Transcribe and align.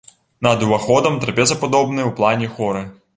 Над 0.47 0.63
уваходам 0.67 1.19
трапецападобныя 1.25 2.05
ў 2.07 2.11
плане 2.21 2.47
хоры. 2.57 2.83